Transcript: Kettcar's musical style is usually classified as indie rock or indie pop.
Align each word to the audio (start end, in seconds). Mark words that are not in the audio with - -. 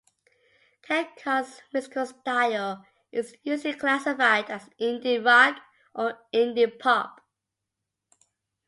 Kettcar's 0.81 1.61
musical 1.71 2.07
style 2.07 2.83
is 3.11 3.35
usually 3.43 3.75
classified 3.75 4.49
as 4.49 4.67
indie 4.81 5.23
rock 5.23 5.59
or 5.93 6.17
indie 6.33 6.79
pop. 6.79 7.21